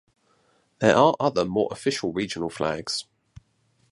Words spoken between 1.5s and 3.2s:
official regional flags.